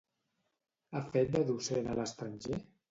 [0.95, 2.63] Ha fet de docent a l'estranger?